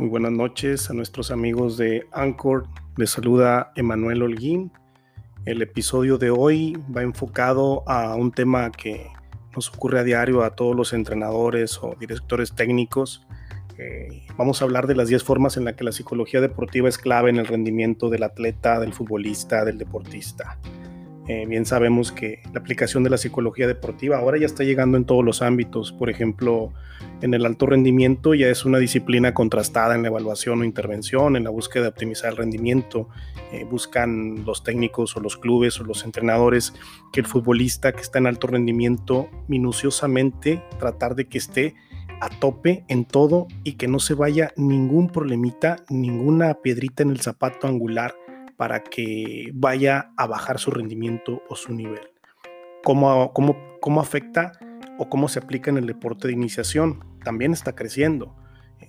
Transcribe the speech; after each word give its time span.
Muy 0.00 0.08
buenas 0.08 0.32
noches 0.32 0.88
a 0.88 0.94
nuestros 0.94 1.30
amigos 1.30 1.76
de 1.76 2.06
Anchor. 2.10 2.66
Les 2.96 3.10
saluda 3.10 3.70
Emanuel 3.76 4.22
Holguín. 4.22 4.72
El 5.44 5.60
episodio 5.60 6.16
de 6.16 6.30
hoy 6.30 6.82
va 6.96 7.02
enfocado 7.02 7.86
a 7.86 8.14
un 8.14 8.32
tema 8.32 8.72
que 8.72 9.08
nos 9.54 9.68
ocurre 9.68 10.00
a 10.00 10.02
diario 10.02 10.42
a 10.42 10.56
todos 10.56 10.74
los 10.74 10.94
entrenadores 10.94 11.78
o 11.82 11.96
directores 12.00 12.54
técnicos. 12.54 13.26
Eh, 13.76 14.22
vamos 14.38 14.62
a 14.62 14.64
hablar 14.64 14.86
de 14.86 14.94
las 14.94 15.08
10 15.08 15.22
formas 15.22 15.58
en 15.58 15.66
las 15.66 15.74
que 15.74 15.84
la 15.84 15.92
psicología 15.92 16.40
deportiva 16.40 16.88
es 16.88 16.96
clave 16.96 17.28
en 17.28 17.36
el 17.36 17.46
rendimiento 17.46 18.08
del 18.08 18.22
atleta, 18.22 18.80
del 18.80 18.94
futbolista, 18.94 19.66
del 19.66 19.76
deportista. 19.76 20.58
Eh, 21.32 21.46
bien 21.46 21.64
sabemos 21.64 22.10
que 22.10 22.42
la 22.52 22.58
aplicación 22.58 23.04
de 23.04 23.10
la 23.10 23.16
psicología 23.16 23.68
deportiva 23.68 24.18
ahora 24.18 24.36
ya 24.36 24.46
está 24.46 24.64
llegando 24.64 24.96
en 24.96 25.04
todos 25.04 25.24
los 25.24 25.42
ámbitos. 25.42 25.92
Por 25.92 26.10
ejemplo, 26.10 26.72
en 27.22 27.34
el 27.34 27.46
alto 27.46 27.66
rendimiento 27.66 28.34
ya 28.34 28.48
es 28.48 28.64
una 28.64 28.78
disciplina 28.78 29.32
contrastada 29.32 29.94
en 29.94 30.02
la 30.02 30.08
evaluación 30.08 30.60
o 30.60 30.64
intervención, 30.64 31.36
en 31.36 31.44
la 31.44 31.50
búsqueda 31.50 31.84
de 31.84 31.88
optimizar 31.90 32.32
el 32.32 32.36
rendimiento. 32.36 33.08
Eh, 33.52 33.64
buscan 33.64 34.44
los 34.44 34.64
técnicos 34.64 35.16
o 35.16 35.20
los 35.20 35.36
clubes 35.36 35.78
o 35.78 35.84
los 35.84 36.04
entrenadores 36.04 36.74
que 37.12 37.20
el 37.20 37.26
futbolista 37.26 37.92
que 37.92 38.00
está 38.00 38.18
en 38.18 38.26
alto 38.26 38.48
rendimiento 38.48 39.28
minuciosamente 39.46 40.64
tratar 40.80 41.14
de 41.14 41.28
que 41.28 41.38
esté 41.38 41.76
a 42.20 42.28
tope 42.28 42.84
en 42.88 43.04
todo 43.04 43.46
y 43.62 43.74
que 43.74 43.86
no 43.86 44.00
se 44.00 44.14
vaya 44.14 44.52
ningún 44.56 45.10
problemita, 45.10 45.76
ninguna 45.88 46.54
piedrita 46.54 47.04
en 47.04 47.10
el 47.10 47.20
zapato 47.20 47.68
angular 47.68 48.16
para 48.60 48.82
que 48.82 49.52
vaya 49.54 50.12
a 50.18 50.26
bajar 50.26 50.58
su 50.58 50.70
rendimiento 50.70 51.40
o 51.48 51.56
su 51.56 51.72
nivel. 51.72 52.10
¿Cómo, 52.84 53.32
cómo, 53.32 53.56
cómo 53.80 54.02
afecta 54.02 54.52
o 54.98 55.08
cómo 55.08 55.28
se 55.28 55.38
aplica 55.38 55.70
en 55.70 55.78
el 55.78 55.86
deporte 55.86 56.28
de 56.28 56.34
iniciación? 56.34 57.02
También 57.24 57.54
está 57.54 57.74
creciendo. 57.74 58.36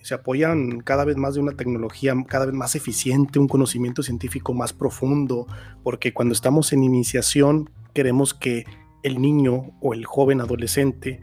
Se 0.01 0.13
apoyan 0.13 0.81
cada 0.81 1.05
vez 1.05 1.15
más 1.15 1.35
de 1.35 1.39
una 1.39 1.53
tecnología 1.53 2.13
cada 2.27 2.47
vez 2.47 2.53
más 2.53 2.75
eficiente, 2.75 3.39
un 3.39 3.47
conocimiento 3.47 4.03
científico 4.03 4.53
más 4.53 4.73
profundo, 4.73 5.47
porque 5.83 6.13
cuando 6.13 6.33
estamos 6.33 6.73
en 6.73 6.83
iniciación 6.83 7.69
queremos 7.93 8.33
que 8.33 8.65
el 9.03 9.21
niño 9.21 9.71
o 9.79 9.93
el 9.93 10.05
joven 10.05 10.41
adolescente 10.41 11.21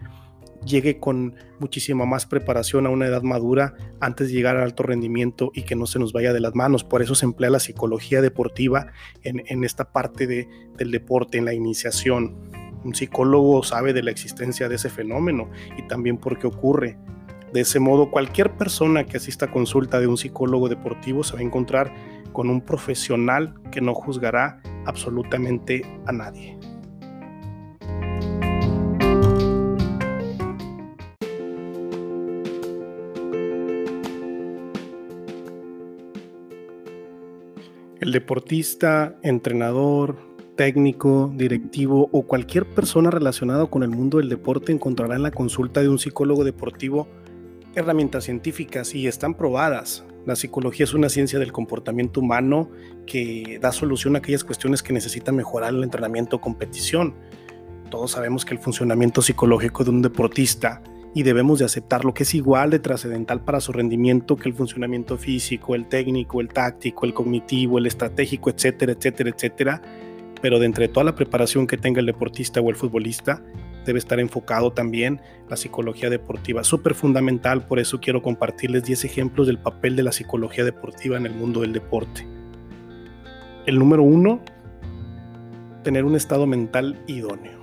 llegue 0.69 1.01
con 1.01 1.35
muchísima 1.59 2.07
más 2.07 2.27
preparación 2.27 2.87
a 2.87 2.91
una 2.91 3.07
edad 3.07 3.23
madura 3.23 3.75
antes 4.01 4.29
de 4.29 4.35
llegar 4.35 4.57
al 4.57 4.63
alto 4.63 4.85
rendimiento 4.85 5.51
y 5.55 5.63
que 5.63 5.75
no 5.75 5.87
se 5.87 5.99
nos 5.99 6.13
vaya 6.13 6.33
de 6.33 6.41
las 6.41 6.55
manos. 6.55 6.85
Por 6.85 7.03
eso 7.03 7.15
se 7.15 7.25
emplea 7.25 7.51
la 7.51 7.59
psicología 7.59 8.23
deportiva 8.23 8.93
en, 9.25 9.65
esta 9.65 9.93
parte 9.93 10.27
de, 10.27 10.49
del 10.77 10.91
deporte, 10.91 11.39
en 11.39 11.45
la 11.45 11.55
iniciación. 11.55 12.37
Un 12.85 12.95
psicólogo 12.95 13.63
sabe 13.65 13.93
de 13.93 14.03
la 14.03 14.13
existencia 14.13 14.69
de 14.69 14.77
ese 14.77 14.91
fenómeno 14.91 15.51
y 15.77 15.83
también 15.89 16.19
por 16.19 16.39
qué 16.39 16.47
ocurre. 16.47 16.97
De 17.53 17.63
ese 17.63 17.81
modo, 17.81 18.11
cualquier 18.11 18.57
persona 18.57 19.05
que 19.05 19.17
asista 19.17 19.47
a 19.47 19.51
consulta 19.51 20.01
de 20.01 20.07
un 20.07 20.19
psicólogo 20.19 20.69
deportivo 20.69 21.25
se 21.25 21.35
va 21.35 21.41
a 21.41 21.43
encontrar 21.43 21.93
con 22.33 22.51
un 22.51 22.61
profesional 22.61 23.55
que 23.73 23.81
no 23.81 23.95
juzgará 23.95 24.61
absolutamente 24.85 25.83
a 26.07 26.13
nadie. 26.13 26.59
El 38.09 38.13
deportista, 38.13 39.19
entrenador, 39.23 40.17
técnico, 40.57 41.31
directivo 41.37 42.09
o 42.11 42.23
cualquier 42.23 42.65
persona 42.65 43.11
relacionada 43.11 43.67
con 43.67 43.83
el 43.83 43.91
mundo 43.91 44.17
del 44.17 44.31
deporte 44.31 44.73
encontrará 44.73 45.17
en 45.17 45.25
la 45.25 45.31
consulta 45.31 45.83
de 45.83 45.91
un 45.91 45.99
psicólogo 45.99 46.43
deportivo 46.43 47.07
herramientas 47.75 48.25
científicas 48.25 48.95
y 48.95 49.09
están 49.09 49.35
probadas. 49.35 50.07
La 50.25 50.37
psicología 50.37 50.85
es 50.85 50.95
una 50.95 51.11
ciencia 51.11 51.39
del 51.39 51.53
comportamiento 51.53 52.21
humano 52.21 52.71
que 53.07 53.59
da 53.61 53.73
solución 53.73 54.17
a 54.17 54.21
aquellas 54.21 54.43
cuestiones 54.43 54.83
que 54.83 54.95
necesitan 54.95 55.37
mejorar 55.37 55.75
el 55.75 55.85
entrenamiento 55.85 56.37
o 56.37 56.41
competición. 56.41 57.15
Todos 57.91 58.13
sabemos 58.13 58.47
que 58.47 58.55
el 58.55 58.61
funcionamiento 58.61 59.21
psicológico 59.21 59.85
de 59.85 59.91
un 59.91 60.01
deportista 60.01 60.81
y 61.15 61.23
debemos 61.23 61.59
de 61.59 61.65
aceptar 61.65 62.05
lo 62.05 62.15
que 62.15 62.23
es 62.23 62.35
igual 62.35 62.71
de 62.71 62.79
trascendental 62.79 63.41
para 63.41 63.61
su 63.61 63.73
rendimiento 63.73 64.37
que 64.37 64.49
el 64.49 64.55
funcionamiento 64.55 65.17
físico, 65.17 65.75
el 65.75 65.87
técnico, 65.87 66.41
el 66.41 66.49
táctico, 66.49 67.07
el 67.07 67.15
cognitivo, 67.15 67.79
el 67.79 67.87
estratégico, 67.87 68.51
etcétera, 68.51 68.93
etcétera, 68.93 69.31
etcétera. 69.31 69.83
Pero 70.41 70.59
de 70.59 70.67
entre 70.67 70.89
toda 70.89 71.05
la 71.05 71.15
preparación 71.15 71.67
que 71.67 71.77
tenga 71.77 72.01
el 72.01 72.07
deportista 72.07 72.61
o 72.61 72.71
el 72.71 72.77
futbolista, 72.77 73.43
debe 73.85 73.99
estar 73.99 74.21
enfocado 74.21 74.71
también 74.71 75.21
la 75.49 75.57
psicología 75.57 76.11
deportiva. 76.11 76.63
Súper 76.63 76.95
fundamental, 76.95 77.67
por 77.67 77.79
eso 77.79 78.01
quiero 78.01 78.23
compartirles 78.23 78.85
10 78.85 79.05
ejemplos 79.05 79.47
del 79.47 79.59
papel 79.59 79.97
de 79.97 80.03
la 80.03 80.13
psicología 80.13 80.65
deportiva 80.65 81.17
en 81.17 81.27
el 81.27 81.35
mundo 81.35 81.63
del 81.63 81.73
deporte. 81.73 82.27
El 83.67 83.79
número 83.79 84.03
uno, 84.03 84.41
tener 85.83 86.05
un 86.05 86.17
estado 86.17 86.47
mental 86.47 87.03
idóneo. 87.07 87.58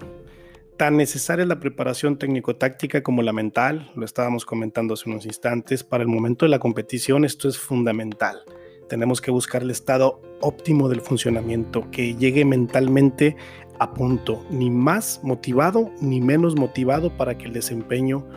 Tan 0.78 0.98
necesaria 0.98 1.44
es 1.44 1.48
la 1.48 1.62
preparación 1.62 2.18
técnico-táctica 2.18 3.02
como 3.02 3.22
la 3.22 3.32
mental, 3.32 3.90
lo 3.96 4.04
estábamos 4.04 4.46
comentando 4.46 4.94
hace 4.94 5.10
unos 5.10 5.26
instantes, 5.26 5.86
para 5.86 6.04
el 6.04 6.10
momento 6.10 6.44
de 6.44 6.50
la 6.50 6.60
competición 6.60 7.24
esto 7.24 7.48
es 7.48 7.58
fundamental. 7.58 8.42
Tenemos 8.90 9.22
que 9.22 9.32
buscar 9.32 9.62
el 9.62 9.72
estado 9.72 10.22
óptimo 10.42 10.90
del 10.90 11.00
funcionamiento, 11.00 11.90
que 11.92 12.16
llegue 12.16 12.44
mentalmente 12.44 13.38
a 13.80 13.94
punto, 13.94 14.46
ni 14.50 14.70
más 14.70 15.22
motivado 15.24 15.92
ni 16.02 16.20
menos 16.20 16.58
motivado 16.58 17.16
para 17.16 17.38
que 17.38 17.46
el 17.46 17.54
desempeño 17.54 18.28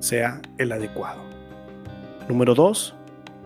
sea 0.00 0.42
el 0.58 0.72
adecuado. 0.72 1.22
Número 2.28 2.54
dos, 2.54 2.94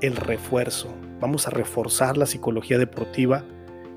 el 0.00 0.16
refuerzo. 0.16 0.92
Vamos 1.20 1.46
a 1.46 1.50
reforzar 1.50 2.16
la 2.16 2.26
psicología 2.26 2.78
deportiva 2.78 3.44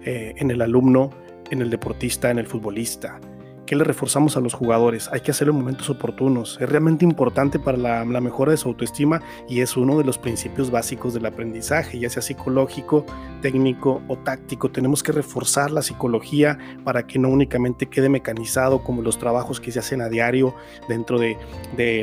eh, 0.04 0.36
en 0.38 0.52
el 0.52 0.62
alumno, 0.62 1.10
en 1.50 1.64
el 1.64 1.72
deportista, 1.72 2.30
en 2.30 2.38
el 2.38 2.46
futbolista 2.46 3.20
¿Qué 3.68 3.76
le 3.76 3.84
reforzamos 3.84 4.38
a 4.38 4.40
los 4.40 4.54
jugadores? 4.54 5.10
Hay 5.12 5.20
que 5.20 5.32
hacerlo 5.32 5.52
en 5.52 5.60
momentos 5.60 5.90
oportunos. 5.90 6.58
Es 6.62 6.70
realmente 6.70 7.04
importante 7.04 7.60
para 7.60 7.78
la, 7.78 8.22
mejora 8.22 8.52
de 8.52 8.58
su 8.58 8.70
autoestima 8.70 9.22
y 9.50 9.60
es 9.60 9.76
uno 9.76 9.98
de 9.98 10.06
los 10.06 10.18
principios 10.18 10.72
básicos 10.72 11.14
del 11.14 11.26
aprendizaje, 11.26 12.00
ya 12.00 12.10
sea 12.10 12.22
psicológico, 12.22 13.06
técnico 13.42 14.02
o 14.08 14.16
táctico. 14.20 14.72
Tenemos 14.72 15.04
que 15.04 15.12
reforzar 15.12 15.70
la 15.72 15.82
psicología 15.82 16.58
para 16.86 17.08
que 17.08 17.20
no 17.20 17.28
únicamente 17.28 17.88
quede 17.88 18.08
mecanizado 18.08 18.86
como 18.86 19.02
los 19.02 19.20
trabajos 19.20 19.60
que 19.60 19.74
se 19.74 19.80
hacen 19.80 20.00
a 20.00 20.08
diario 20.08 20.56
dentro 20.88 21.20
de, 21.20 21.36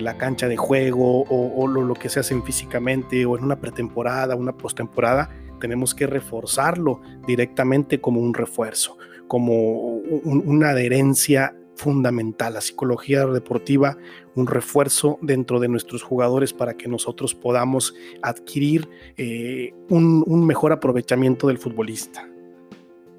la 0.02 0.18
cancha 0.18 0.48
de 0.48 0.58
juego 0.58 1.22
o, 1.30 1.66
lo, 1.66 1.94
que 1.94 2.10
se 2.10 2.20
hacen 2.20 2.42
físicamente 2.42 3.24
o 3.24 3.38
en 3.38 3.44
una 3.44 3.56
pretemporada, 3.56 4.36
una 4.36 4.52
postemporada. 4.52 5.30
Tenemos 5.60 5.94
que 5.94 6.06
reforzarlo 6.06 7.00
directamente 7.26 8.02
como 8.02 8.20
un 8.20 8.34
refuerzo 8.34 8.98
como 9.28 9.96
una 10.24 10.70
adherencia 10.70 11.54
fundamental, 11.76 12.54
la 12.54 12.60
psicología 12.60 13.26
deportiva, 13.26 13.96
un 14.34 14.46
refuerzo 14.46 15.18
dentro 15.22 15.60
de 15.60 15.68
nuestros 15.68 16.02
jugadores 16.02 16.52
para 16.52 16.74
que 16.74 16.88
nosotros 16.88 17.34
podamos 17.34 17.94
adquirir 18.22 18.88
eh, 19.16 19.74
un, 19.88 20.46
mejor 20.46 20.72
aprovechamiento 20.72 21.48
del 21.48 21.58
futbolista. 21.58 22.28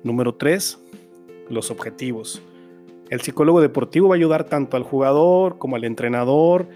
Número 0.03 0.35
tres, 0.35 0.79
los 1.49 1.71
objetivos. 1.71 2.41
El 3.09 3.21
psicólogo 3.21 3.61
deportivo 3.61 4.09
va 4.09 4.15
a 4.15 4.17
ayudar 4.17 4.45
tanto 4.45 4.77
al 4.77 4.83
jugador 4.83 5.57
como 5.57 5.75
al 5.75 5.83
entrenador, 5.83 6.67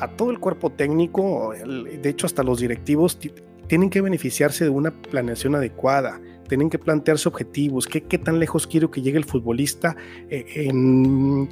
a, 0.00 0.08
todo 0.16 0.30
el 0.30 0.38
cuerpo 0.38 0.70
técnico, 0.70 1.52
de 1.52 2.08
hecho 2.08 2.26
hasta 2.26 2.42
los 2.42 2.60
directivos 2.60 3.18
tienen 3.66 3.90
que 3.90 4.00
beneficiarse 4.00 4.64
de 4.64 4.70
una 4.70 4.90
planeación 4.90 5.54
adecuada 5.54 6.20
tienen 6.52 6.68
que 6.68 6.78
plantearse 6.78 7.30
objetivos, 7.30 7.86
qué, 7.86 8.02
qué 8.02 8.18
tan 8.18 8.38
lejos 8.38 8.66
quiero 8.66 8.90
que 8.90 9.00
llegue 9.00 9.16
el 9.16 9.24
futbolista 9.24 9.96
eh, 10.28 10.44
en 10.54 11.48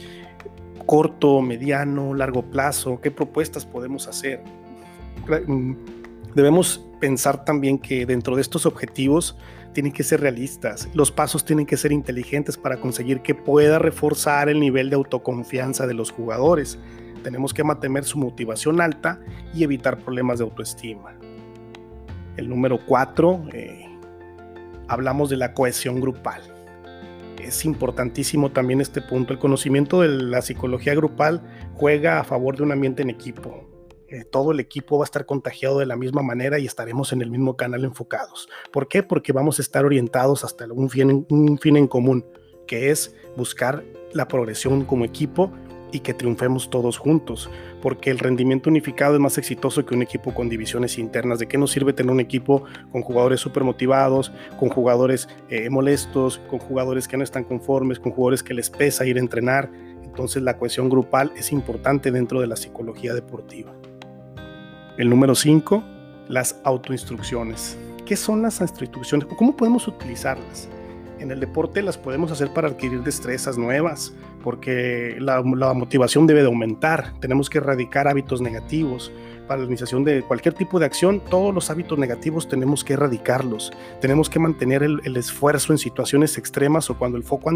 corto, 0.85 1.41
mediano, 1.41 2.13
largo 2.13 2.43
plazo, 2.43 3.01
qué 3.01 3.11
propuestas 3.11 3.65
podemos 3.65 4.07
hacer. 4.09 4.45
Mm, 5.47 5.73
debemos 6.35 6.87
pensar 7.01 7.47
también 7.47 7.79
que 7.79 8.05
dentro 8.05 8.37
de 8.37 8.43
estos 8.43 8.67
objetivos 8.67 9.39
tienen 9.73 9.91
que 9.91 10.03
ser 10.03 10.21
realistas, 10.21 10.91
los 10.93 11.11
pasos 11.11 11.47
tienen 11.47 11.65
que 11.65 11.79
ser 11.79 11.93
inteligentes 11.93 12.59
para 12.59 12.79
conseguir 12.79 13.23
que 13.23 13.35
pueda 13.35 13.79
reforzar 13.79 14.51
el 14.51 14.61
nivel 14.61 14.91
de 14.91 14.97
autoconfianza 14.97 15.87
de 15.87 15.95
los 15.95 16.11
jugadores. 16.11 16.79
Tenemos 17.23 17.55
que 17.55 17.65
mantener 17.65 18.05
su 18.05 18.19
motivación 18.19 18.83
alta 18.83 19.19
y 19.55 19.65
evitar 19.65 19.97
problemas 19.97 20.41
de 20.41 20.45
autoestima. 20.45 21.15
El 22.37 22.51
número 22.51 22.79
cuatro, 22.87 23.45
eh, 23.55 23.87
hablamos 24.91 25.31
de 25.31 25.37
la 25.37 25.55
cohesión 25.55 26.01
grupal. 26.01 26.43
Es 27.41 27.65
importantísimo 27.65 28.51
también 28.51 28.81
este 28.81 29.01
punto. 29.01 29.33
El 29.33 29.39
conocimiento 29.39 30.03
de 30.03 30.09
la 30.09 30.43
psicología 30.43 30.95
grupal 30.95 31.43
juega 31.75 32.19
a 32.19 32.25
favor 32.25 32.57
de 32.57 32.65
un 32.65 32.73
ambiente 32.73 33.03
en 33.03 33.11
equipo. 33.11 33.69
Eh, 34.09 34.25
todo 34.25 34.51
el 34.51 34.59
equipo 34.59 34.99
va 34.99 35.05
a 35.05 35.07
estar 35.07 35.25
contagiado 35.25 35.79
de 35.79 35.87
la 35.87 35.95
misma 35.95 36.23
manera 36.23 36.59
y 36.59 36.67
estaremos 36.67 37.13
en 37.13 37.23
el 37.23 37.31
mismo 37.31 37.57
canal 37.57 37.85
enfocados. 37.85 38.49
¿Por 38.73 38.89
qué? 38.89 39.05
Porque 39.05 39.33
vamos 39.33 39.61
a 39.61 39.63
estar 39.63 39.85
orientados 39.85 40.45
hasta 40.45 40.67
un 40.67 40.91
fin, 40.91 41.25
un 41.31 41.59
fin 41.59 41.77
en 41.77 41.87
común, 41.87 42.27
que 42.67 42.91
es 42.91 43.15
buscar 43.37 43.85
la 44.13 44.27
progresión 44.27 44.85
como 44.85 45.05
equipo 45.05 45.53
y 45.93 46.01
que 46.01 46.15
triunfemos 46.15 46.71
todos 46.71 46.99
juntos, 46.99 47.51
porque 47.83 48.11
el 48.11 48.19
rendimiento 48.19 48.71
unificado 48.71 49.15
es 49.15 49.21
más 49.21 49.39
exitoso 49.39 49.85
que 49.85 49.95
un 49.95 50.03
equipo 50.03 50.35
con 50.35 50.49
divisiones 50.49 50.99
internas. 50.99 51.39
¿De 51.39 51.49
qué 51.49 51.59
nos 51.59 51.71
sirve 51.71 51.93
tener 51.93 52.13
un 52.13 52.21
equipo 52.21 52.65
con 52.93 53.03
jugadores 53.03 53.41
súper 53.41 53.65
motivados, 53.65 54.33
con 54.59 54.69
jugadores 54.69 55.29
eh, 55.49 55.71
molestos, 55.71 56.39
con 56.49 56.59
jugadores 56.59 57.09
que 57.09 57.17
no 57.17 57.25
están 57.25 57.45
conformes, 57.45 57.99
con 57.99 58.13
jugadores 58.13 58.43
que 58.43 58.55
les 58.55 58.71
pesa 58.71 59.07
ir 59.07 59.17
a 59.17 59.21
entrenar? 59.21 59.71
Entonces 60.03 60.43
la 60.43 60.59
cohesión 60.59 60.89
grupal 60.89 61.33
es 61.37 61.53
importante 61.53 62.11
dentro 62.11 62.41
de 62.41 62.47
la 62.47 62.57
psicología 62.57 63.15
deportiva. 63.15 63.73
El 64.99 65.09
número 65.09 65.35
5, 65.35 65.83
las 66.29 66.61
autoinstrucciones. 66.65 67.79
¿Qué 68.05 68.17
son 68.17 68.43
las 68.43 68.61
instrucciones? 68.61 69.27
¿Cómo 69.37 69.57
podemos 69.57 69.87
utilizarlas? 69.87 70.69
En 71.21 71.31
el 71.31 71.39
deporte 71.39 71.83
las 71.83 71.99
podemos 71.99 72.33
hacer 72.33 72.51
para 72.55 72.69
adquirir 72.69 73.03
destrezas 73.03 73.59
nuevas, 73.59 74.15
porque 74.43 75.17
la, 75.21 75.43
motivación 75.43 76.27
debe 76.27 76.41
de 76.41 76.47
aumentar. 76.47 77.13
Tenemos 77.21 77.51
que 77.51 77.59
erradicar 77.59 78.09
hábitos 78.09 78.41
negativos. 78.41 79.13
Para 79.47 79.63
la 79.63 79.67
iniciación 79.67 80.05
de 80.05 80.23
cualquier 80.23 80.55
tipo 80.55 80.79
de 80.79 80.87
acción, 80.87 81.21
todos 81.29 81.53
los 81.53 81.71
hábitos 81.71 81.99
negativos 81.99 82.49
tenemos 82.49 82.85
que 82.85 82.93
erradicarlos. 82.93 83.73
Tenemos 84.01 84.31
que 84.31 84.39
mantener 84.39 84.85
el, 84.85 85.17
esfuerzo 85.17 85.73
en 85.73 85.79
situaciones 85.79 86.39
extremas 86.39 86.89
o 86.89 86.97
cuando 86.97 87.19
el 87.19 87.25
foco 87.25 87.51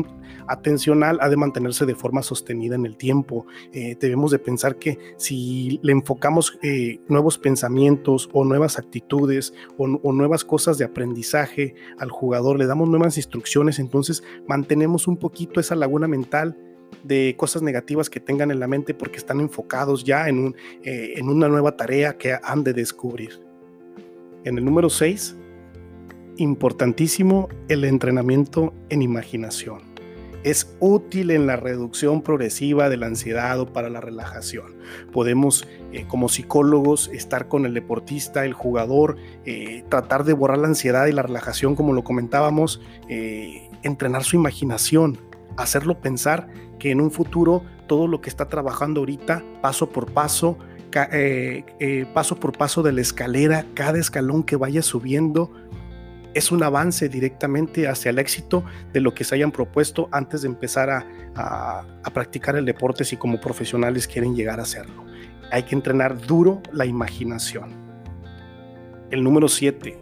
atencional 0.49 1.19
ha 1.21 1.29
de 1.29 1.37
mantenerse 1.37 1.87
de 1.87 1.95
forma 1.95 2.25
sostenida 2.25 2.75
en 2.75 2.85
el 2.85 2.97
tiempo. 2.97 3.47
Eh, 3.73 3.97
debemos 4.01 4.33
de 4.33 4.41
pensar 4.41 4.77
que 4.77 4.99
si 5.19 5.79
le 5.85 5.93
enfocamos 5.93 6.59
eh, 6.63 6.99
nuevos 7.09 7.39
pensamientos 7.39 8.29
o 8.33 8.45
nuevas 8.45 8.77
actitudes 8.77 9.55
o, 9.79 9.85
o 9.85 10.13
nuevas 10.13 10.45
cosas 10.45 10.79
de 10.79 10.85
aprendizaje 10.85 11.77
al 11.99 12.11
jugador, 12.11 12.59
le 12.59 12.67
damos 12.67 12.89
nuevas 12.89 13.17
instrucciones, 13.19 13.54
entonces 13.63 14.23
mantenemos 14.47 15.07
un 15.07 15.17
poquito 15.17 15.61
esa 15.61 15.75
laguna 15.75 16.09
mental 16.09 16.57
de 17.03 17.35
cosas 17.37 17.63
negativas 17.63 18.11
que 18.11 18.21
tengan 18.21 18.51
en 18.51 18.61
la 18.61 18.67
mente 18.67 18.95
porque 18.95 19.19
están 19.19 19.41
enfocados 19.41 20.05
ya 20.05 20.29
en, 20.29 20.55
eh, 20.83 21.15
en 21.17 21.29
una 21.29 21.49
nueva 21.49 21.77
tarea 21.77 22.17
que 22.17 22.37
han 22.43 22.65
de 22.65 22.73
descubrir. 22.73 23.41
En 24.45 24.59
el 24.59 24.65
número 24.65 24.91
6, 24.91 25.37
importantísimo 26.37 27.49
el 27.69 27.85
entrenamiento 27.85 28.75
en 28.89 29.03
imaginación. 29.03 29.94
Es 30.45 30.77
útil 30.79 31.31
en 31.31 31.47
la 31.47 31.57
reducción 31.57 32.23
progresiva 32.23 32.89
de 32.89 32.97
la 32.97 33.07
ansiedad 33.07 33.59
o 33.59 33.73
para 33.73 33.91
la 33.91 34.01
relajación. 34.01 34.77
Podemos, 35.13 35.67
eh, 35.93 36.05
como 36.07 36.29
psicólogos, 36.29 37.09
estar 37.13 37.49
con 37.49 37.67
el 37.67 37.75
deportista, 37.75 38.45
el 38.45 38.53
jugador, 38.53 39.17
eh, 39.45 39.85
tratar 39.89 40.25
de 40.25 40.35
borrar 40.35 40.59
la 40.59 40.69
ansiedad 40.69 41.07
y 41.07 41.13
la 41.13 41.23
relajación, 41.23 41.75
como 41.75 41.93
lo 41.93 42.05
comentábamos, 42.05 42.81
entrenar 43.83 44.23
su 44.23 44.37
imaginación, 44.37 45.19
hacerlo 45.57 46.01
pensar 46.01 46.49
que 46.79 46.91
en 46.91 47.01
un 47.01 47.11
futuro 47.11 47.63
todo 47.87 48.07
lo 48.09 48.21
que 48.21 48.31
está 48.31 48.49
trabajando 48.49 49.01
ahorita, 49.01 49.43
paso 49.61 49.89
por 49.89 50.13
paso, 50.13 50.59
eh, 51.13 51.65
eh, 51.81 52.07
paso 52.15 52.37
por 52.37 52.57
paso 52.57 52.83
de 52.83 52.93
la 52.93 53.01
escalera, 53.01 53.67
cada 53.75 53.99
escalón 53.99 54.45
que 54.45 54.57
vaya 54.57 54.83
subiendo, 54.83 55.51
es 56.35 56.51
un 56.51 56.63
avance 56.63 57.09
directamente 57.09 57.89
hacia 57.89 58.11
el 58.11 58.19
éxito 58.19 58.65
de 58.93 59.01
lo 59.01 59.15
que 59.15 59.25
se 59.25 59.37
hayan 59.37 59.53
propuesto 59.53 60.09
antes 60.13 60.43
de 60.43 60.49
empezar 60.49 60.91
a, 60.91 61.07
practicar 62.13 62.57
el 62.57 62.65
deporte 62.65 63.05
si 63.05 63.17
como 63.17 63.41
profesionales 63.41 64.07
quieren 64.07 64.37
llegar 64.37 64.61
a 64.61 64.65
hacerlo. 64.65 65.05
Hay 65.51 65.65
que 65.65 65.75
entrenar 65.75 66.21
duro 66.27 66.63
la 66.73 66.87
imaginación. 66.87 67.73
El 69.11 69.25
número 69.25 69.49
7. 69.49 69.99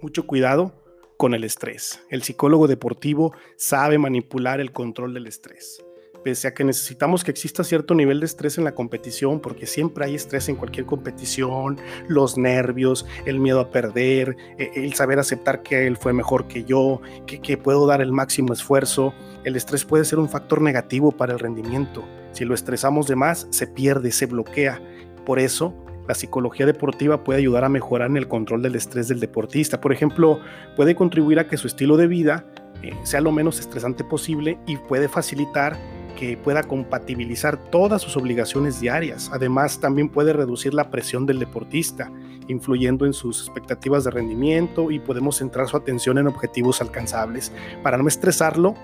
Mucho 0.00 0.26
cuidado 0.26 0.74
con 1.16 1.34
el 1.34 1.44
estrés. 1.44 2.04
El 2.10 2.22
psicólogo 2.22 2.68
deportivo 2.68 3.34
sabe 3.56 3.98
manipular 3.98 4.60
el 4.60 4.72
control 4.72 5.14
del 5.14 5.26
estrés. 5.26 5.84
Pese 6.22 6.48
a 6.48 6.54
que 6.54 6.64
necesitamos 6.64 7.24
que 7.24 7.30
exista 7.30 7.64
cierto 7.64 7.94
nivel 7.94 8.20
de 8.20 8.26
estrés 8.26 8.58
en 8.58 8.64
la 8.64 8.74
competición, 8.74 9.40
porque 9.40 9.66
siempre 9.66 10.04
hay 10.04 10.14
estrés 10.14 10.48
en 10.48 10.56
cualquier 10.56 10.86
competición, 10.86 11.78
los 12.08 12.38
nervios, 12.38 13.06
el 13.26 13.40
miedo 13.40 13.60
a 13.60 13.70
perder, 13.70 14.36
e, 14.58 14.70
el 14.76 14.94
saber 14.94 15.18
aceptar 15.18 15.62
que 15.62 15.86
él 15.86 15.96
fue 15.96 16.12
mejor 16.12 16.46
que 16.46 16.64
yo, 16.64 17.00
que, 17.26 17.40
que 17.40 17.56
puedo 17.56 17.86
dar 17.86 18.00
el 18.00 18.12
máximo 18.12 18.52
esfuerzo, 18.52 19.14
el 19.44 19.56
estrés 19.56 19.84
puede 19.84 20.04
ser 20.04 20.18
un 20.18 20.28
factor 20.28 20.60
negativo 20.60 21.10
para 21.12 21.32
el 21.32 21.38
rendimiento. 21.38 22.04
Si 22.32 22.44
lo 22.44 22.54
estresamos 22.54 23.06
de 23.08 23.16
más, 23.16 23.46
se 23.50 23.66
pierde, 23.66 24.12
se 24.12 24.26
bloquea. 24.26 24.80
Por 25.26 25.38
eso, 25.38 25.74
la 26.08 26.14
psicología 26.14 26.66
deportiva 26.66 27.22
puede 27.22 27.38
ayudar 27.38 27.64
a 27.64 27.68
mejorar 27.68 28.10
en 28.10 28.16
el 28.16 28.28
control 28.28 28.62
del 28.62 28.74
estrés 28.74 29.08
del 29.08 29.20
deportista. 29.20 29.80
Por 29.80 29.92
ejemplo, 29.92 30.40
puede 30.76 30.94
contribuir 30.94 31.38
a 31.38 31.46
que 31.46 31.56
su 31.56 31.66
estilo 31.66 31.96
de 31.96 32.06
vida 32.06 32.44
eh, 32.82 32.92
sea 33.04 33.20
lo 33.20 33.30
menos 33.30 33.60
estresante 33.60 34.02
posible 34.02 34.58
y 34.66 34.76
puede 34.76 35.08
facilitar 35.08 35.76
que 36.18 36.36
pueda 36.36 36.62
compatibilizar 36.62 37.56
todas 37.56 38.02
sus 38.02 38.16
obligaciones 38.16 38.80
diarias. 38.80 39.30
Además, 39.32 39.80
también 39.80 40.08
puede 40.08 40.32
reducir 40.32 40.74
la 40.74 40.90
presión 40.90 41.26
del 41.26 41.38
deportista, 41.38 42.10
influyendo 42.48 43.06
en 43.06 43.12
sus 43.12 43.40
expectativas 43.40 44.04
de 44.04 44.10
rendimiento 44.10 44.90
y 44.90 44.98
podemos 44.98 45.36
centrar 45.36 45.68
su 45.68 45.76
atención 45.76 46.18
en 46.18 46.26
objetivos 46.26 46.80
alcanzables. 46.80 47.52
Para 47.82 47.98
no 47.98 48.08
estresarlo, 48.08 48.74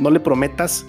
no 0.00 0.10
le 0.10 0.20
prometas 0.20 0.86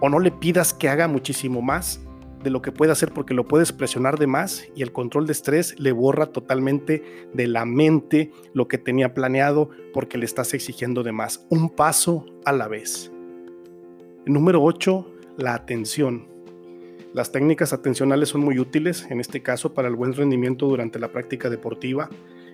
o 0.00 0.08
no 0.08 0.18
le 0.18 0.30
pidas 0.30 0.72
que 0.72 0.88
haga 0.88 1.08
muchísimo 1.08 1.62
más, 1.62 2.00
de 2.42 2.50
lo 2.50 2.62
que 2.62 2.72
puede 2.72 2.92
hacer 2.92 3.12
porque 3.12 3.34
lo 3.34 3.46
puedes 3.46 3.72
presionar 3.72 4.18
de 4.18 4.26
más 4.26 4.64
y 4.74 4.82
el 4.82 4.92
control 4.92 5.26
de 5.26 5.32
estrés 5.32 5.78
le 5.78 5.92
borra 5.92 6.26
totalmente 6.26 7.28
de 7.34 7.46
la 7.46 7.64
mente 7.64 8.30
lo 8.54 8.68
que 8.68 8.78
tenía 8.78 9.14
planeado 9.14 9.70
porque 9.92 10.18
le 10.18 10.24
estás 10.24 10.54
exigiendo 10.54 11.02
de 11.02 11.12
más. 11.12 11.46
Un 11.50 11.70
paso 11.70 12.26
a 12.44 12.52
la 12.52 12.68
vez. 12.68 13.12
Número 14.30 14.62
8, 14.62 15.06
la 15.38 15.54
atención. 15.54 16.28
Las 17.12 17.32
técnicas 17.32 17.72
atencionales 17.72 18.28
son 18.28 18.42
muy 18.42 18.60
útiles, 18.60 19.08
en 19.10 19.18
este 19.18 19.42
caso 19.42 19.74
para 19.74 19.88
el 19.88 19.96
buen 19.96 20.12
rendimiento 20.12 20.68
durante 20.68 21.00
la 21.00 21.10
práctica 21.10 21.50
deportiva. 21.50 22.08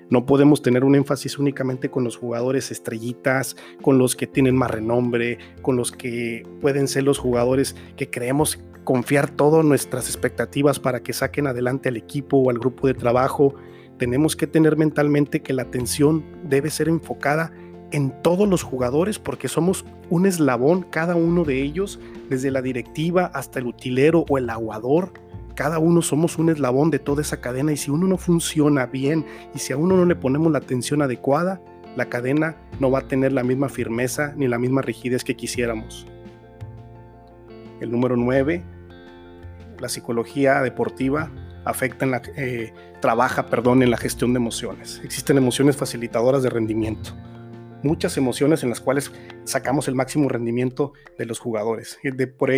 No 0.08 0.24
podemos 0.24 0.62
tener 0.62 0.84
un 0.84 0.94
énfasis 0.94 1.38
únicamente 1.38 1.90
con 1.90 2.02
los 2.02 2.16
jugadores 2.16 2.70
estrellitas, 2.70 3.56
con 3.82 3.98
los 3.98 4.16
que 4.16 4.26
tienen 4.26 4.56
más 4.56 4.70
renombre, 4.70 5.36
con 5.60 5.76
los 5.76 5.92
que 5.92 6.44
pueden 6.62 6.88
ser 6.88 7.02
los 7.02 7.18
jugadores 7.18 7.76
que 7.98 8.08
creemos 8.08 8.58
confiar 8.84 9.28
todas 9.28 9.62
nuestras 9.62 10.08
expectativas 10.08 10.80
para 10.80 11.02
que 11.02 11.12
saquen 11.12 11.46
adelante 11.46 11.90
al 11.90 11.98
equipo 11.98 12.38
o 12.38 12.48
al 12.48 12.58
grupo 12.58 12.86
de 12.86 12.94
trabajo. 12.94 13.54
Tenemos 13.98 14.34
que 14.34 14.46
tener 14.46 14.78
mentalmente 14.78 15.42
que 15.42 15.52
la 15.52 15.64
atención 15.64 16.24
debe 16.42 16.70
ser 16.70 16.88
enfocada 16.88 17.52
en 17.96 18.10
todos 18.20 18.46
los 18.46 18.62
jugadores 18.62 19.18
porque 19.18 19.48
somos 19.48 19.86
un 20.10 20.26
eslabón, 20.26 20.82
cada 20.82 21.16
uno 21.16 21.44
de 21.44 21.62
ellos, 21.62 21.98
desde 22.28 22.50
la 22.50 22.60
directiva 22.60 23.30
hasta 23.32 23.58
el 23.58 23.66
utilero 23.66 24.26
o 24.28 24.36
el 24.36 24.50
aguador. 24.50 25.14
Cada 25.54 25.78
uno 25.78 26.02
somos 26.02 26.36
un 26.36 26.50
eslabón 26.50 26.90
de 26.90 26.98
toda 26.98 27.22
esa 27.22 27.40
cadena 27.40 27.72
y 27.72 27.78
si 27.78 27.90
uno 27.90 28.06
no 28.06 28.18
funciona 28.18 28.84
bien 28.84 29.24
y 29.54 29.60
si 29.60 29.72
a 29.72 29.78
uno 29.78 29.96
no 29.96 30.04
le 30.04 30.14
ponemos 30.14 30.52
la 30.52 30.58
atención 30.58 31.00
adecuada, 31.00 31.62
la 31.96 32.10
cadena 32.10 32.56
no 32.80 32.90
va 32.90 32.98
a 32.98 33.08
tener 33.08 33.32
la 33.32 33.42
misma 33.42 33.70
firmeza 33.70 34.34
ni 34.36 34.46
la 34.46 34.58
misma 34.58 34.82
rigidez 34.82 35.24
que 35.24 35.34
quisiéramos. 35.34 36.06
El 37.80 37.90
número 37.90 38.14
9 38.14 38.62
la 39.80 39.88
psicología 39.88 40.60
deportiva 40.60 41.30
afecta 41.64 42.04
en 42.04 42.10
la, 42.10 42.22
eh, 42.36 42.74
trabaja 43.00 43.46
perdón, 43.46 43.82
en 43.82 43.90
la 43.90 43.96
gestión 43.96 44.34
de 44.34 44.38
emociones. 44.38 45.00
Existen 45.02 45.38
emociones 45.38 45.78
facilitadoras 45.78 46.42
de 46.42 46.50
rendimiento. 46.50 47.14
Muchas 47.82 48.16
emociones 48.16 48.62
en 48.62 48.70
las 48.70 48.80
cuales 48.80 49.12
sacamos 49.44 49.88
el 49.88 49.94
máximo 49.94 50.28
rendimiento 50.28 50.92
de 51.18 51.26
los 51.26 51.38
jugadores. 51.38 51.98
De, 52.02 52.26
por, 52.26 52.50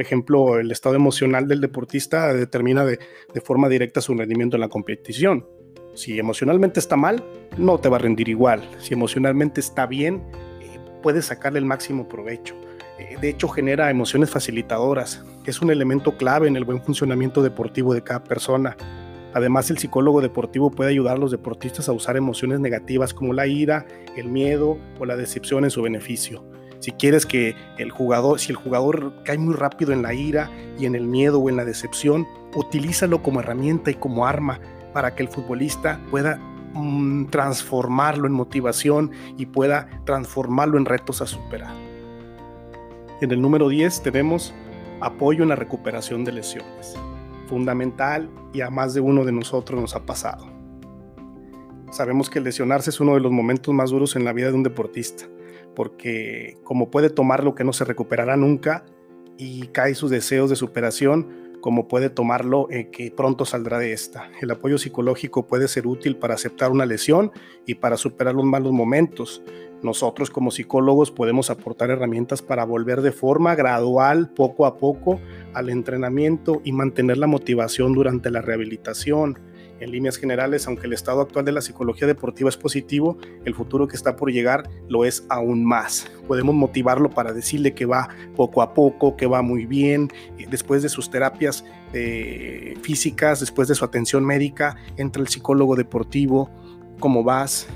ejemplo, 0.00 0.58
el 0.58 0.70
estado 0.70 0.94
emocional 0.94 1.48
del 1.48 1.60
deportista 1.60 2.32
determina 2.32 2.84
de, 2.84 2.98
de 3.32 3.40
forma 3.40 3.68
directa 3.68 4.00
su 4.00 4.14
rendimiento 4.14 4.56
en 4.56 4.60
la 4.60 4.68
competición. 4.68 5.46
Si 5.94 6.18
emocionalmente 6.18 6.78
está 6.78 6.96
mal, 6.96 7.24
no 7.56 7.78
te 7.78 7.88
va 7.88 7.96
a 7.96 8.00
rendir 8.00 8.28
igual. 8.28 8.62
Si 8.78 8.92
emocionalmente 8.92 9.60
está 9.60 9.86
bien, 9.86 10.22
eh, 10.60 10.78
puedes 11.02 11.26
sacarle 11.26 11.58
el 11.58 11.64
máximo 11.64 12.06
provecho. 12.06 12.54
Eh, 12.98 13.16
de 13.20 13.30
hecho, 13.30 13.48
genera 13.48 13.90
emociones 13.90 14.30
facilitadoras 14.30 15.24
es 15.46 15.62
un 15.62 15.70
elemento 15.70 16.16
clave 16.16 16.48
en 16.48 16.56
el 16.56 16.64
buen 16.64 16.82
funcionamiento 16.82 17.42
deportivo 17.42 17.94
de 17.94 18.02
cada 18.02 18.24
persona. 18.24 18.76
Además, 19.36 19.68
el 19.68 19.76
psicólogo 19.76 20.22
deportivo 20.22 20.70
puede 20.70 20.92
ayudar 20.92 21.16
a 21.16 21.20
los 21.20 21.30
deportistas 21.30 21.90
a 21.90 21.92
usar 21.92 22.16
emociones 22.16 22.58
negativas 22.58 23.12
como 23.12 23.34
la 23.34 23.46
ira, 23.46 23.84
el 24.16 24.28
miedo 24.28 24.78
o 24.98 25.04
la 25.04 25.14
decepción 25.14 25.64
en 25.64 25.70
su 25.70 25.82
beneficio. 25.82 26.42
Si 26.78 26.92
quieres 26.92 27.26
que 27.26 27.54
el 27.76 27.90
jugador, 27.90 28.40
si 28.40 28.52
el 28.52 28.56
jugador 28.56 29.12
cae 29.24 29.36
muy 29.36 29.52
rápido 29.52 29.92
en 29.92 30.00
la 30.00 30.14
ira 30.14 30.50
y 30.78 30.86
en 30.86 30.94
el 30.94 31.06
miedo 31.06 31.38
o 31.38 31.50
en 31.50 31.56
la 31.56 31.66
decepción, 31.66 32.26
utilízalo 32.54 33.22
como 33.22 33.40
herramienta 33.40 33.90
y 33.90 33.96
como 33.96 34.26
arma 34.26 34.58
para 34.94 35.14
que 35.14 35.24
el 35.24 35.28
futbolista 35.28 36.00
pueda 36.10 36.38
mm, 36.72 37.26
transformarlo 37.26 38.26
en 38.26 38.32
motivación 38.32 39.10
y 39.36 39.44
pueda 39.44 40.00
transformarlo 40.06 40.78
en 40.78 40.86
retos 40.86 41.20
a 41.20 41.26
superar. 41.26 41.74
En 43.20 43.30
el 43.30 43.42
número 43.42 43.68
10 43.68 44.02
tenemos 44.02 44.54
apoyo 45.02 45.42
en 45.42 45.50
la 45.50 45.56
recuperación 45.56 46.24
de 46.24 46.32
lesiones. 46.32 46.96
Fundamental 47.46 48.30
y 48.52 48.60
a 48.60 48.70
más 48.70 48.94
de 48.94 49.00
uno 49.00 49.24
de 49.24 49.32
nosotros 49.32 49.80
nos 49.80 49.94
ha 49.94 50.04
pasado. 50.04 50.46
Sabemos 51.90 52.28
que 52.28 52.40
lesionarse 52.40 52.90
es 52.90 53.00
uno 53.00 53.14
de 53.14 53.20
los 53.20 53.32
momentos 53.32 53.72
más 53.72 53.90
duros 53.90 54.16
en 54.16 54.24
la 54.24 54.32
vida 54.32 54.48
de 54.48 54.54
un 54.54 54.62
deportista, 54.62 55.24
porque 55.74 56.58
como 56.64 56.90
puede 56.90 57.10
tomar 57.10 57.44
lo 57.44 57.54
que 57.54 57.64
no 57.64 57.72
se 57.72 57.84
recuperará 57.84 58.36
nunca, 58.36 58.84
y 59.38 59.68
cae 59.68 59.94
sus 59.94 60.10
deseos 60.10 60.50
de 60.50 60.56
superación, 60.56 61.45
como 61.60 61.88
puede 61.88 62.10
tomarlo 62.10 62.68
eh, 62.70 62.90
que 62.90 63.10
pronto 63.10 63.44
saldrá 63.44 63.78
de 63.78 63.92
esta. 63.92 64.30
El 64.40 64.50
apoyo 64.50 64.78
psicológico 64.78 65.46
puede 65.46 65.68
ser 65.68 65.86
útil 65.86 66.16
para 66.16 66.34
aceptar 66.34 66.70
una 66.70 66.86
lesión 66.86 67.32
y 67.66 67.76
para 67.76 67.96
superar 67.96 68.34
los 68.34 68.44
malos 68.44 68.72
momentos. 68.72 69.42
Nosotros 69.82 70.30
como 70.30 70.50
psicólogos 70.50 71.10
podemos 71.10 71.50
aportar 71.50 71.90
herramientas 71.90 72.40
para 72.42 72.64
volver 72.64 73.02
de 73.02 73.12
forma 73.12 73.54
gradual, 73.54 74.30
poco 74.30 74.66
a 74.66 74.78
poco, 74.78 75.20
al 75.54 75.68
entrenamiento 75.68 76.62
y 76.64 76.72
mantener 76.72 77.18
la 77.18 77.26
motivación 77.26 77.92
durante 77.92 78.30
la 78.30 78.40
rehabilitación. 78.40 79.38
En 79.78 79.90
líneas 79.90 80.16
generales, 80.16 80.66
aunque 80.66 80.86
el 80.86 80.94
estado 80.94 81.20
actual 81.20 81.44
de 81.44 81.52
la 81.52 81.60
psicología 81.60 82.06
deportiva 82.06 82.48
es 82.48 82.56
positivo, 82.56 83.18
el 83.44 83.54
futuro 83.54 83.86
que 83.86 83.96
está 83.96 84.16
por 84.16 84.32
llegar 84.32 84.68
lo 84.88 85.04
es 85.04 85.24
aún 85.28 85.64
más. 85.64 86.10
Podemos 86.26 86.54
motivarlo 86.54 87.10
para 87.10 87.32
decirle 87.32 87.74
que 87.74 87.84
va 87.84 88.08
poco 88.36 88.62
a 88.62 88.72
poco, 88.72 89.16
que 89.16 89.26
va 89.26 89.42
muy 89.42 89.66
bien, 89.66 90.10
después 90.48 90.82
de 90.82 90.88
sus 90.88 91.10
terapias 91.10 91.64
eh, 91.92 92.74
físicas, 92.82 93.40
después 93.40 93.68
de 93.68 93.74
su 93.74 93.84
atención 93.84 94.24
médica, 94.24 94.76
entra 94.96 95.20
el 95.20 95.28
psicólogo 95.28 95.76
deportivo, 95.76 96.50
¿cómo 96.98 97.22
vas? 97.22 97.66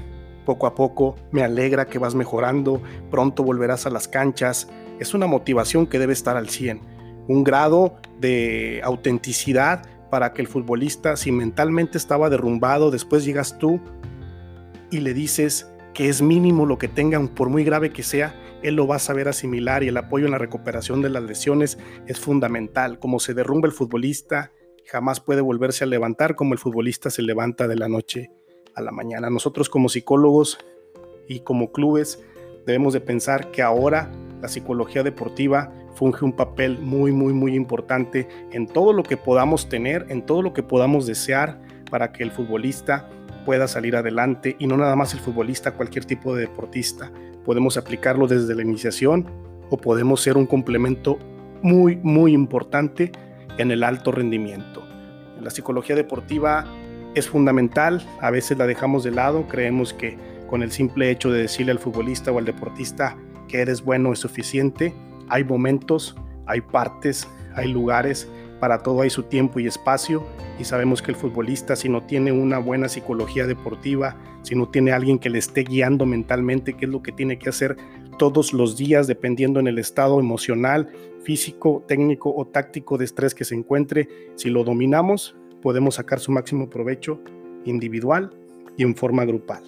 Poco 0.47 0.67
a 0.67 0.75
poco, 0.75 1.17
me 1.33 1.43
alegra 1.43 1.87
que 1.87 1.99
vas 1.99 2.15
mejorando, 2.15 2.81
pronto 3.11 3.43
volverás 3.43 3.87
a 3.87 3.91
las 3.91 4.09
canchas. 4.09 4.69
Es 4.99 5.13
una 5.13 5.27
motivación 5.27 5.87
que 5.87 5.99
debe 5.99 6.15
estar 6.15 6.37
al 6.37 6.49
100. 6.49 6.81
Un 7.29 7.45
grado 7.45 7.97
de 8.19 8.81
autenticidad 8.83 9.83
para 10.11 10.33
que 10.33 10.43
el 10.43 10.49
futbolista, 10.49 11.17
si 11.17 11.33
mentalmente 11.33 11.97
estaba 11.97 12.31
derrumbado, 12.31 12.91
después 12.91 13.25
llegas 13.25 13.59
tú 13.59 13.81
y 14.91 15.01
le 15.01 15.15
dices 15.15 15.71
que 15.95 16.09
es 16.09 16.23
mínimo 16.23 16.67
lo 16.67 16.79
que 16.79 16.89
tengan, 16.89 17.29
por 17.29 17.49
muy 17.49 17.65
grave 17.65 17.91
que 17.91 18.03
sea, 18.03 18.35
él 18.63 18.75
lo 18.75 18.87
va 18.87 18.97
a 18.97 19.01
saber 19.01 19.29
asimilar 19.29 19.83
y 19.83 19.89
el 19.89 19.97
apoyo 19.97 20.27
en 20.27 20.33
la 20.33 20.39
recuperación 20.39 21.01
de 21.03 21.11
las 21.11 21.23
lesiones 21.23 21.79
es 22.07 22.21
fundamental. 22.21 22.99
Como 22.99 23.21
se 23.21 23.35
derrumba 23.35 23.67
el 23.67 23.73
futbolista, 23.73 24.53
jamás 24.87 25.21
puede 25.21 25.41
volverse 25.41 25.85
a 25.85 25.87
levantar 25.87 26.35
como 26.35 26.53
el 26.53 26.59
futbolista 26.59 27.11
se 27.11 27.23
levanta 27.23 27.69
de 27.69 27.77
la 27.77 27.89
noche 27.89 28.31
a 28.75 28.83
la 28.83 28.93
mañana. 28.93 29.31
Nosotros 29.31 29.71
como 29.71 29.89
psicólogos 29.89 30.59
y 31.29 31.41
como 31.41 31.73
clubes 31.73 32.23
debemos 32.67 32.93
de 32.93 33.01
pensar 33.01 33.51
que 33.51 33.63
ahora 33.63 34.11
la 34.43 34.49
psicología 34.49 35.03
deportiva 35.03 35.73
funge 35.95 36.25
un 36.25 36.33
papel 36.33 36.79
muy, 36.79 37.13
muy, 37.13 37.33
muy 37.33 37.55
importante 37.55 38.29
en 38.53 38.67
todo 38.67 38.93
lo 38.93 39.03
que 39.03 39.17
podamos 39.17 39.69
tener, 39.69 40.07
en 40.09 40.25
todo 40.25 40.43
lo 40.43 40.53
que 40.53 40.63
podamos 40.63 41.07
desear 41.07 41.61
para 41.91 42.13
que 42.13 42.23
el 42.23 42.31
futbolista 42.31 43.09
pueda 43.45 43.69
salir 43.69 43.97
adelante 43.97 44.57
y 44.59 44.67
no 44.67 44.77
nada 44.77 44.97
más 44.97 45.15
el 45.15 45.21
futbolista, 45.21 45.73
cualquier 45.73 46.05
tipo 46.05 46.35
de 46.35 46.43
deportista. 46.43 47.11
Podemos 47.45 47.77
aplicarlo 47.77 48.27
desde 48.27 48.55
la 48.55 48.63
iniciación 48.63 49.27
o 49.71 49.77
podemos 49.77 50.21
ser 50.21 50.37
un 50.37 50.47
complemento 50.47 51.19
muy, 51.63 51.97
muy 51.97 52.33
importante 52.33 53.13
en 53.59 53.71
el 53.71 53.83
alto 53.83 54.13
rendimiento. 54.13 54.83
La 55.41 55.51
psicología 55.51 55.97
deportiva 55.97 56.65
es 57.15 57.29
fundamental, 57.29 58.03
a 58.21 58.31
veces 58.31 58.59
la 58.59 58.67
dejamos 58.67 59.05
de 59.05 59.11
lado, 59.11 59.49
creemos 59.49 59.93
que 59.93 60.17
con 60.49 60.63
el 60.63 60.71
simple 60.71 61.11
hecho 61.11 61.31
de 61.31 61.43
decirle 61.43 61.73
al 61.73 61.79
futbolista 61.79 62.31
o 62.31 62.39
al 62.39 62.45
deportista 62.45 63.17
que 63.49 63.61
eres 63.61 63.83
bueno 63.83 64.13
es 64.13 64.21
suficiente, 64.21 64.95
hay 65.31 65.45
momentos, 65.45 66.17
hay 66.47 66.61
partes, 66.61 67.27
hay 67.55 67.73
lugares, 67.73 68.29
para 68.61 68.83
todo 68.83 69.01
hay 69.01 69.11
su 69.11 69.23
tiempo 69.23 69.59
y 69.59 69.67
espacio 69.67 70.23
y 70.59 70.65
sabemos 70.65 71.01
que 71.01 71.11
el 71.11 71.17
futbolista 71.17 71.75
si 71.75 71.89
no 71.89 72.03
tiene 72.03 72.31
una 72.31 72.59
buena 72.59 72.89
psicología 72.89 73.47
deportiva, 73.47 74.17
si 74.43 74.55
no 74.55 74.69
tiene 74.69 74.93
alguien 74.93 75.19
que 75.19 75.31
le 75.31 75.39
esté 75.39 75.63
guiando 75.63 76.05
mentalmente, 76.05 76.75
qué 76.75 76.85
es 76.85 76.91
lo 76.91 77.03
que 77.03 77.13
tiene 77.13 77.39
que 77.39 77.49
hacer 77.49 77.77
todos 78.19 78.53
los 78.53 78.77
días 78.77 79.07
dependiendo 79.07 79.61
en 79.61 79.67
el 79.67 79.79
estado 79.79 80.21
emocional, 80.21 80.91
físico, 81.23 81.83
técnico 81.89 82.35
o 82.37 82.47
táctico 82.47 82.99
de 82.99 83.07
estrés 83.07 83.35
que 83.35 83.45
se 83.45 83.55
encuentre, 83.55 84.09
si 84.37 84.51
lo 84.51 84.63
dominamos, 84.63 85.35
podemos 85.63 85.95
sacar 85.95 86.21
su 86.21 86.31
máximo 86.31 86.69
provecho 86.69 87.21
individual 87.65 88.31
y 88.77 88.83
en 88.83 88.95
forma 88.95 89.25
grupal. 89.25 89.63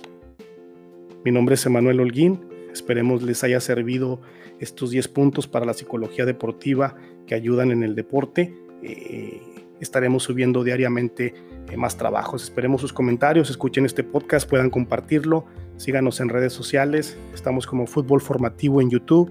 Mi 1.25 1.31
nombre 1.31 1.55
es 1.55 1.65
Emanuel 1.65 2.01
Holguín, 2.01 2.41
esperemos 2.73 3.23
les 3.23 3.45
haya 3.45 3.61
servido 3.61 4.21
estos 4.59 4.91
10 4.91 5.09
puntos 5.09 5.49
para 5.49 5.67
la 5.67 5.75
psicología 5.75 6.25
deportiva 6.25 6.97
que 7.27 7.35
ayudan 7.35 7.71
en 7.71 7.83
el 7.83 7.95
deporte. 7.95 8.55
Eh, 8.83 9.41
estaremos 9.81 10.23
subiendo 10.23 10.63
diariamente 10.65 11.35
eh, 11.69 11.77
más 11.77 11.97
trabajos. 11.97 12.45
Esperemos 12.45 12.81
sus 12.81 12.93
comentarios, 12.93 13.51
escuchen 13.51 13.85
este 13.85 14.05
podcast, 14.05 14.49
puedan 14.49 14.71
compartirlo, 14.71 15.45
síganos 15.77 16.21
en 16.21 16.29
redes 16.29 16.53
sociales. 16.53 17.19
Estamos 17.35 17.67
como 17.67 17.87
Fútbol 17.87 18.21
Formativo 18.21 18.81
en 18.81 18.91
YouTube, 18.91 19.31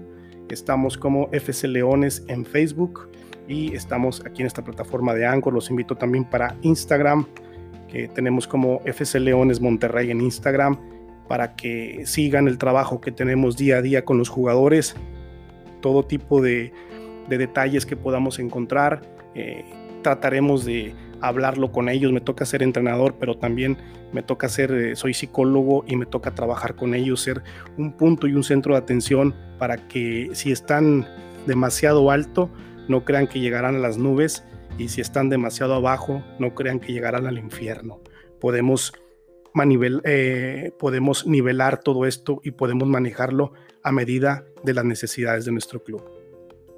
estamos 0.50 0.98
como 0.98 1.30
FC 1.32 1.68
Leones 1.68 2.24
en 2.28 2.44
Facebook 2.44 3.08
y 3.48 3.74
estamos 3.74 4.22
aquí 4.26 4.42
en 4.42 4.46
esta 4.46 4.62
plataforma 4.62 5.14
de 5.14 5.26
Anchor. 5.26 5.54
Los 5.54 5.70
invito 5.70 5.96
también 5.96 6.24
para 6.24 6.56
Instagram, 6.62 7.26
que 7.88 8.08
tenemos 8.08 8.46
como 8.46 8.80
FC 8.84 9.20
Leones 9.20 9.60
Monterrey 9.60 10.10
en 10.10 10.20
Instagram, 10.20 10.78
para 11.32 11.56
que 11.56 12.02
sigan 12.04 12.46
el 12.46 12.58
trabajo 12.58 13.00
que 13.00 13.10
tenemos 13.10 13.56
día 13.56 13.78
a 13.78 13.80
día 13.80 14.04
con 14.04 14.18
los 14.18 14.28
jugadores 14.28 14.96
todo 15.80 16.02
tipo 16.02 16.42
de, 16.42 16.74
detalles 17.26 17.86
que 17.86 17.96
podamos 17.96 18.38
encontrar. 18.38 19.00
Eh, 19.34 19.64
trataremos 20.02 20.66
de 20.66 20.94
hablarlo 21.22 21.72
con 21.72 21.88
ellos. 21.88 22.12
Me 22.12 22.20
toca 22.20 22.44
ser 22.44 22.62
entrenador, 22.62 23.14
pero 23.18 23.38
también 23.38 23.78
me 24.12 24.22
toca 24.22 24.50
ser, 24.50 24.72
eh, 24.72 24.94
soy 24.94 25.14
psicólogo 25.14 25.86
y 25.88 25.96
me 25.96 26.04
toca 26.04 26.34
trabajar 26.34 26.76
con 26.76 26.94
ellos, 26.94 27.22
ser 27.22 27.42
un 27.78 27.96
punto 27.96 28.26
y 28.26 28.34
un 28.34 28.44
centro 28.44 28.74
de 28.74 28.80
atención 28.80 29.34
para 29.58 29.88
que 29.88 30.28
si 30.34 30.52
están 30.52 31.08
demasiado 31.46 32.10
alto, 32.10 32.50
no 32.88 33.06
crean 33.06 33.26
que 33.26 33.40
llegarán 33.40 33.76
a 33.76 33.78
las 33.78 33.96
nubes 33.96 34.44
y 34.76 34.88
si 34.88 35.00
están 35.00 35.30
demasiado 35.30 35.72
abajo, 35.72 36.22
no 36.38 36.54
crean 36.54 36.78
que 36.78 36.92
llegarán 36.92 37.26
al 37.26 37.38
infierno. 37.38 38.02
Podemos, 38.38 38.92
eh, 40.04 40.72
podemos 40.78 41.26
nivelar 41.26 41.80
todo 41.80 42.06
esto 42.06 42.40
y 42.42 42.52
podemos 42.52 42.88
manejarlo 42.88 43.52
a 43.82 43.92
medida 43.92 44.44
de 44.62 44.74
las 44.74 44.84
necesidades 44.84 45.44
de 45.44 45.52
nuestro 45.52 45.82
club. 45.82 46.02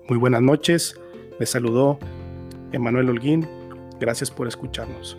Muy 0.09 0.19
buenas 0.19 0.43
noches, 0.43 1.01
me 1.39 1.47
saludó 1.47 1.99
Emanuel 2.73 3.11
Holguín, 3.11 3.47
gracias 4.01 4.31
por 4.31 4.49
escucharnos. 4.49 5.17